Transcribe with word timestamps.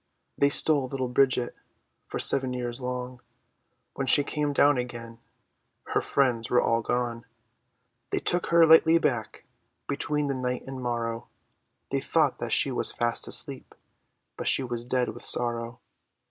They 0.35 0.49
stole 0.49 0.87
little 0.87 1.09
Bridget 1.09 1.53
For 2.07 2.17
seven 2.17 2.53
years 2.53 2.81
long; 2.81 3.21
When 3.93 4.07
she 4.07 4.23
came 4.23 4.51
down 4.51 4.79
again 4.79 5.19
Her 5.93 6.01
friends 6.01 6.49
were 6.49 6.59
all 6.59 6.81
gone. 6.81 7.27
They 8.09 8.17
took 8.17 8.47
her 8.47 8.65
lightly 8.65 8.97
back, 8.97 9.45
Between 9.87 10.25
the 10.25 10.33
night 10.33 10.63
and 10.65 10.81
morrow, 10.81 11.27
They 11.91 11.99
thought 12.01 12.39
that 12.39 12.51
she 12.51 12.71
was 12.71 12.91
fast 12.91 13.27
asleep, 13.27 13.75
But 14.37 14.47
she 14.47 14.63
was 14.63 14.85
dead 14.85 15.09
with 15.09 15.23
sorrow. 15.27 15.79